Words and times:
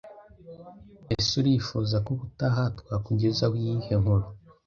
Ese 1.13 1.31
urifuza 1.41 1.95
ko 2.05 2.09
ubutaha 2.15 2.63
twakugezaho 2.79 3.55
iyihe 3.61 3.93
nkuru 4.01 4.25